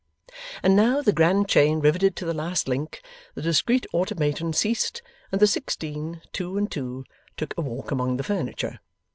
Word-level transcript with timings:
And 0.63 0.75
now, 0.75 1.03
the 1.03 1.13
grand 1.13 1.47
chain 1.47 1.79
riveted 1.79 2.15
to 2.15 2.25
the 2.25 2.33
last 2.33 2.67
link, 2.67 3.03
the 3.35 3.41
discreet 3.43 3.85
automaton 3.93 4.51
ceased, 4.51 5.03
and 5.31 5.39
the 5.39 5.45
sixteen, 5.45 6.23
two 6.33 6.57
and 6.57 6.71
two, 6.71 7.05
took 7.37 7.55
a 7.55 7.61
walk 7.61 7.91
among 7.91 8.17
the 8.17 8.23
furniture. 8.23 8.79